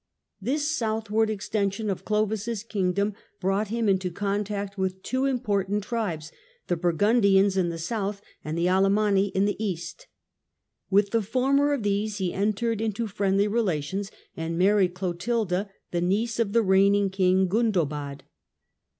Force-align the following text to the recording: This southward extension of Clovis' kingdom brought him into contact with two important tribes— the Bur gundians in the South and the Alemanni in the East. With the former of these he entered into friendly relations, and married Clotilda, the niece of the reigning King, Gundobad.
This 0.41 0.75
southward 0.75 1.29
extension 1.29 1.87
of 1.87 2.03
Clovis' 2.05 2.63
kingdom 2.63 3.13
brought 3.39 3.67
him 3.67 3.87
into 3.87 4.09
contact 4.09 4.75
with 4.75 5.03
two 5.03 5.25
important 5.25 5.83
tribes— 5.83 6.31
the 6.69 6.75
Bur 6.75 6.93
gundians 6.93 7.55
in 7.55 7.69
the 7.69 7.77
South 7.77 8.19
and 8.43 8.57
the 8.57 8.65
Alemanni 8.67 9.27
in 9.35 9.45
the 9.45 9.63
East. 9.63 10.07
With 10.89 11.11
the 11.11 11.21
former 11.21 11.71
of 11.71 11.83
these 11.83 12.17
he 12.17 12.33
entered 12.33 12.81
into 12.81 13.05
friendly 13.05 13.47
relations, 13.47 14.09
and 14.35 14.57
married 14.57 14.95
Clotilda, 14.95 15.69
the 15.91 16.01
niece 16.01 16.39
of 16.39 16.53
the 16.53 16.63
reigning 16.63 17.11
King, 17.11 17.47
Gundobad. 17.47 18.23